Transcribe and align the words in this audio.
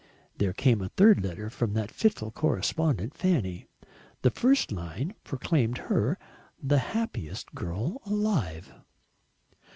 There 0.39 0.51
came 0.51 0.81
a 0.81 0.89
third 0.89 1.23
letter 1.23 1.51
from 1.51 1.73
that 1.73 1.91
fitful 1.91 2.31
correspondent 2.31 3.13
Fanny. 3.13 3.67
The 4.23 4.31
first 4.31 4.71
line 4.71 5.13
proclaimed 5.23 5.77
her 5.77 6.17
"the 6.59 6.79
happiest 6.79 7.53
girl 7.53 8.01
alive." 8.07 8.73